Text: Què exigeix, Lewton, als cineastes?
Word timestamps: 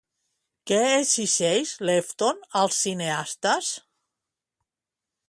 Què 0.69 0.79
exigeix, 0.93 1.73
Lewton, 1.89 2.41
als 2.63 2.79
cineastes? 2.87 3.71